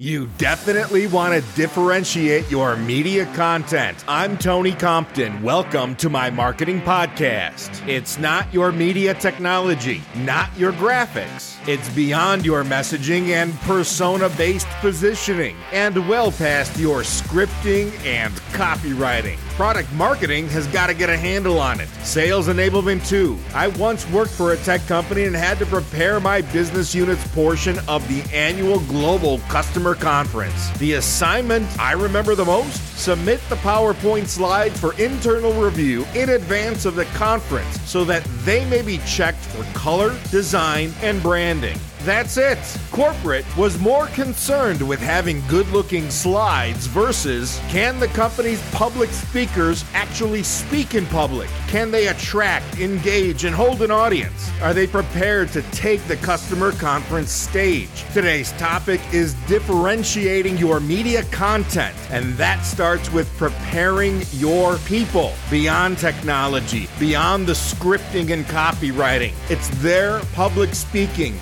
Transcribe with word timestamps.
You 0.00 0.28
definitely 0.38 1.08
want 1.08 1.34
to 1.34 1.56
differentiate 1.56 2.48
your 2.48 2.76
media 2.76 3.26
content. 3.34 4.04
I'm 4.06 4.38
Tony 4.38 4.70
Compton. 4.70 5.42
Welcome 5.42 5.96
to 5.96 6.08
my 6.08 6.30
marketing 6.30 6.82
podcast. 6.82 7.84
It's 7.88 8.16
not 8.16 8.54
your 8.54 8.70
media 8.70 9.14
technology, 9.14 10.00
not 10.18 10.56
your 10.56 10.70
graphics. 10.70 11.56
It's 11.66 11.92
beyond 11.96 12.46
your 12.46 12.62
messaging 12.62 13.30
and 13.30 13.52
persona 13.62 14.28
based 14.28 14.68
positioning, 14.80 15.56
and 15.72 16.08
well 16.08 16.30
past 16.30 16.78
your 16.78 17.00
scripting 17.00 17.90
and 18.06 18.32
copywriting. 18.52 19.38
Product 19.56 19.92
marketing 19.94 20.46
has 20.50 20.68
got 20.68 20.86
to 20.86 20.94
get 20.94 21.10
a 21.10 21.16
handle 21.16 21.58
on 21.58 21.80
it. 21.80 21.88
Sales 22.04 22.46
enablement 22.46 23.04
too. 23.08 23.36
I 23.52 23.66
once 23.66 24.08
worked 24.10 24.30
for 24.30 24.52
a 24.52 24.56
tech 24.58 24.86
company 24.86 25.24
and 25.24 25.34
had 25.34 25.58
to 25.58 25.66
prepare 25.66 26.20
my 26.20 26.42
business 26.42 26.94
unit's 26.94 27.26
portion 27.34 27.76
of 27.88 28.06
the 28.06 28.22
annual 28.32 28.78
global 28.82 29.38
customer 29.48 29.87
conference. 29.94 30.70
The 30.78 30.94
assignment 30.94 31.66
I 31.78 31.92
remember 31.92 32.34
the 32.34 32.44
most? 32.44 32.98
Submit 32.98 33.40
the 33.48 33.56
PowerPoint 33.56 34.26
slides 34.26 34.78
for 34.80 34.94
internal 34.94 35.52
review 35.52 36.04
in 36.14 36.30
advance 36.30 36.84
of 36.84 36.94
the 36.94 37.04
conference 37.06 37.80
so 37.82 38.04
that 38.04 38.24
they 38.44 38.64
may 38.68 38.82
be 38.82 38.98
checked 38.98 39.38
for 39.38 39.62
color, 39.78 40.18
design, 40.30 40.92
and 41.02 41.22
branding. 41.22 41.78
That's 42.02 42.36
it. 42.36 42.58
Corporate 42.90 43.44
was 43.56 43.78
more 43.80 44.06
concerned 44.08 44.86
with 44.86 45.00
having 45.00 45.42
good 45.48 45.68
looking 45.70 46.10
slides 46.10 46.86
versus 46.86 47.60
can 47.68 47.98
the 47.98 48.06
company's 48.08 48.62
public 48.70 49.10
speakers 49.10 49.84
actually 49.94 50.42
speak 50.44 50.94
in 50.94 51.06
public? 51.06 51.48
Can 51.66 51.90
they 51.90 52.06
attract, 52.08 52.78
engage, 52.78 53.44
and 53.44 53.54
hold 53.54 53.82
an 53.82 53.90
audience? 53.90 54.50
Are 54.62 54.72
they 54.72 54.86
prepared 54.86 55.48
to 55.50 55.62
take 55.72 56.02
the 56.04 56.16
customer 56.16 56.72
conference 56.72 57.32
stage? 57.32 58.04
Today's 58.12 58.52
topic 58.52 59.00
is 59.12 59.34
differentiating 59.46 60.56
your 60.56 60.80
media 60.80 61.24
content, 61.24 61.96
and 62.10 62.32
that 62.34 62.64
starts 62.64 63.12
with 63.12 63.28
preparing 63.36 64.22
your 64.32 64.78
people 64.78 65.32
beyond 65.50 65.98
technology, 65.98 66.88
beyond 66.98 67.46
the 67.46 67.52
scripting 67.52 68.32
and 68.32 68.44
copywriting. 68.46 69.32
It's 69.50 69.68
their 69.82 70.20
public 70.32 70.74
speaking, 70.74 71.38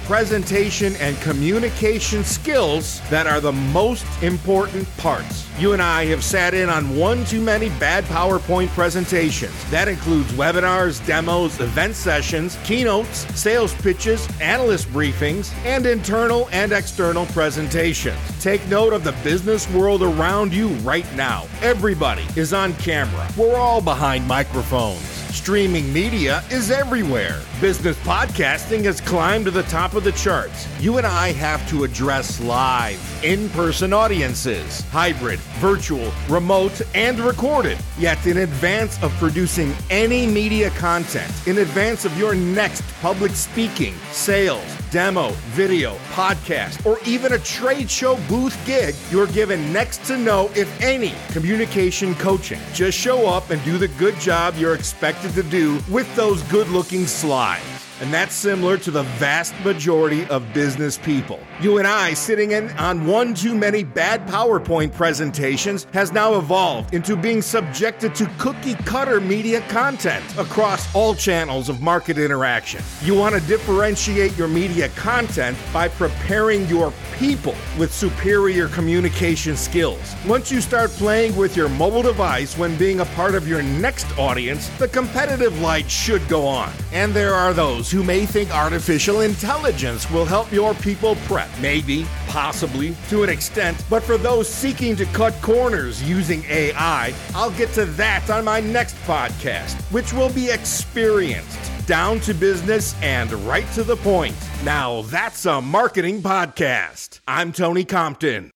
presentation, 0.57 0.97
and 1.03 1.21
communication 1.21 2.25
skills 2.25 3.03
that 3.11 3.27
are 3.27 3.43
the 3.43 3.53
most 3.53 4.07
important 4.23 4.89
parts. 4.97 5.47
You 5.59 5.75
and 5.75 5.83
I 5.83 6.07
have 6.07 6.25
sat 6.25 6.55
in 6.55 6.71
on 6.71 6.97
one 6.97 7.27
too 7.27 7.43
many 7.43 7.69
bad 7.79 8.05
PowerPoint 8.05 8.69
presentations. 8.69 9.53
That 9.71 9.87
includes 9.87 10.33
webinars, 10.33 11.07
demos, 11.07 11.61
event 11.61 11.95
sessions, 11.95 12.59
keynotes, 12.65 13.27
sales 13.39 13.75
pitches, 13.75 14.27
analyst 14.41 14.89
briefings, 14.89 15.53
and 15.67 15.85
internal 15.85 16.49
and 16.53 16.73
external 16.73 17.27
presentations. 17.27 18.17
Take 18.41 18.67
note 18.69 18.95
of 18.95 19.05
the 19.05 19.13
business 19.23 19.71
world 19.73 20.03
around 20.03 20.55
you 20.55 20.69
right 20.77 21.07
now. 21.17 21.47
Everybody 21.61 22.25
is 22.35 22.55
on 22.55 22.73
camera. 22.77 23.29
We're 23.37 23.57
all 23.57 23.83
behind 23.83 24.27
microphones. 24.27 25.16
Streaming 25.47 25.93
media 25.93 26.43
is 26.51 26.73
everywhere. 26.73 27.41
Business 27.61 27.97
podcasting 27.99 28.83
has 28.83 29.01
climbed 29.01 29.45
to 29.45 29.53
the 29.53 29.63
top 29.63 29.95
of 29.95 30.03
the 30.03 30.11
charts. 30.11 30.67
You 30.81 30.99
and 30.99 31.07
I 31.07 31.31
have 31.35 31.65
to 31.69 31.85
address 31.85 32.41
live, 32.41 32.99
in 33.23 33.49
person 33.51 33.93
audiences, 33.93 34.81
hybrid, 34.91 35.39
virtual, 35.61 36.11
remote, 36.29 36.83
and 36.97 37.21
recorded. 37.21 37.79
Yet, 37.97 38.27
in 38.27 38.39
advance 38.39 39.01
of 39.05 39.13
producing 39.19 39.73
any 39.89 40.27
media 40.27 40.71
content, 40.71 41.33
in 41.47 41.59
advance 41.59 42.05
of 42.05 42.19
your 42.19 42.35
next 42.35 42.83
public 43.01 43.31
speaking, 43.31 43.95
sales, 44.11 44.67
demo, 44.97 45.29
video, 45.53 45.95
podcast, 46.15 46.87
or 46.87 46.99
even 47.05 47.35
a 47.35 47.39
trade 47.41 47.91
show 47.91 48.17
booth 48.31 48.59
gig, 48.65 48.95
you're 49.11 49.27
given 49.27 49.71
next 49.71 50.03
to 50.07 50.17
no, 50.17 50.51
if 50.55 50.81
any, 50.81 51.13
communication 51.33 52.15
coaching. 52.15 52.59
Just 52.73 52.97
show 52.97 53.27
up 53.27 53.51
and 53.51 53.63
do 53.63 53.77
the 53.77 53.89
good 53.89 54.19
job 54.19 54.55
you're 54.57 54.75
expected 54.75 55.35
to 55.35 55.43
do 55.43 55.79
with 55.91 56.09
those 56.17 56.43
good 56.45 56.69
looking 56.69 57.07
slides. 57.07 57.76
And 58.01 58.13
that's 58.13 58.35
similar 58.35 58.77
to 58.79 58.91
the 58.91 59.05
vast 59.05 59.55
majority 59.65 60.27
of 60.27 60.53
business 60.53 60.99
people. 60.99 61.41
You 61.61 61.79
and 61.79 61.87
I 61.87 62.13
sitting 62.13 62.51
in 62.51 62.69
on 62.73 63.07
one 63.07 63.33
too 63.33 63.55
many 63.55 63.85
bad 63.85 64.27
PowerPoint 64.29 64.93
presentations 64.93 65.87
has 65.95 66.13
now 66.13 66.35
evolved 66.37 66.93
into 66.93 67.17
being 67.17 67.41
subjected 67.41 68.15
to 68.17 68.27
cookie 68.39 68.75
cutter 68.75 69.21
media 69.21 69.63
content 69.69 70.25
across 70.37 70.95
all 70.95 71.15
channels 71.15 71.71
of 71.71 71.81
market 71.81 72.19
interaction. 72.19 72.83
You 73.03 73.15
want 73.15 73.35
to 73.35 73.41
differentiate 73.49 74.37
your 74.37 74.49
media 74.49 74.91
content 74.91 75.57
by 75.73 75.89
preparing 75.89 76.67
your 76.67 76.93
people 77.19 77.55
with 77.79 77.93
superior 77.93 78.69
communication 78.69 79.57
skills. 79.57 80.15
Once 80.27 80.51
you 80.51 80.61
start 80.61 80.91
playing 80.91 81.35
with 81.37 81.57
your 81.57 81.69
mobile 81.69 82.03
device 82.03 82.57
when 82.57 82.77
being 82.77 83.01
a 83.01 83.05
part 83.07 83.35
of 83.35 83.49
your 83.49 83.63
next 83.63 84.07
audience, 84.19 84.69
the 84.79 84.89
competitive 84.89 85.61
light 85.61 85.91
should 85.91 86.27
go 86.29 86.47
on. 86.47 86.73
And 86.93 87.15
there 87.15 87.35
are 87.35 87.53
those 87.53 87.91
who 87.91 88.03
may 88.03 88.27
think 88.27 88.55
artificial 88.55 89.21
intelligence 89.21 90.11
will 90.11 90.25
help 90.25 90.53
your 90.53 90.75
people 90.75 91.17
prep. 91.27 91.49
Maybe, 91.61 92.07
possibly, 92.29 92.97
to 93.09 93.23
an 93.23 93.31
extent. 93.31 93.83
But 93.89 94.03
for 94.03 94.19
those 94.19 94.49
seeking 94.49 94.97
to 94.97 95.07
cut 95.07 95.35
corners 95.43 96.03
using 96.03 96.45
AI, 96.45 97.15
I'll 97.35 97.51
get 97.53 97.73
to 97.73 97.87
that 97.87 98.29
on 98.31 98.45
my 98.45 98.61
next 98.61 98.97
podcast, 99.07 99.81
which 99.93 100.13
will 100.13 100.33
be 100.33 100.51
experienced 100.51 101.76
down 101.87 102.21
to 102.21 102.35
business 102.35 102.95
and 103.01 103.33
right 103.33 103.71
to 103.73 103.85
the 103.85 103.97
point. 103.97 104.37
Now 104.65 105.03
that's 105.03 105.47
a 105.47 105.61
marketing 105.63 106.21
podcast. 106.23 107.21
I'm 107.27 107.53
Tony 107.53 107.85
Compton. 107.85 108.45